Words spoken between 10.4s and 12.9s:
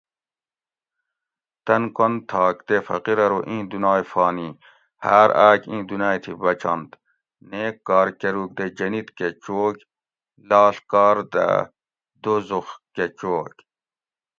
لاݪ کار دہ دوزُخ